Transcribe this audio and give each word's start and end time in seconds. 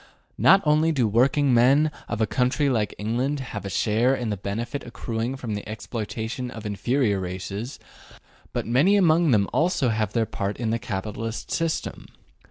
Not 0.39 0.63
only 0.65 0.91
do 0.91 1.03
the 1.03 1.09
working 1.09 1.53
men 1.53 1.91
of 2.07 2.21
a 2.21 2.25
country 2.25 2.69
like 2.71 2.95
England 2.97 3.39
have 3.39 3.65
a 3.65 3.69
share 3.69 4.15
in 4.15 4.31
the 4.31 4.35
benefit 4.35 4.83
accruing 4.83 5.35
from 5.35 5.53
the 5.53 5.69
exploitation 5.69 6.49
of 6.49 6.65
inferior 6.65 7.19
races, 7.19 7.77
but 8.51 8.65
many 8.65 8.95
among 8.95 9.29
them 9.29 9.47
also 9.53 9.89
have 9.89 10.13
their 10.13 10.25
part 10.25 10.57
in 10.57 10.71
the 10.71 10.79
capitalist 10.79 11.51
system. 11.51 12.07